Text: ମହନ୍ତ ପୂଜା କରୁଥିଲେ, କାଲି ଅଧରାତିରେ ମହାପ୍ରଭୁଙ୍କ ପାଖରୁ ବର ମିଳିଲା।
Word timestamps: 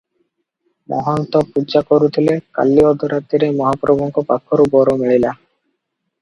ମହନ୍ତ 0.93 1.41
ପୂଜା 1.57 1.81
କରୁଥିଲେ, 1.89 2.37
କାଲି 2.59 2.87
ଅଧରାତିରେ 2.93 3.51
ମହାପ୍ରଭୁଙ୍କ 3.61 4.25
ପାଖରୁ 4.33 4.67
ବର 4.75 4.97
ମିଳିଲା। 5.05 5.37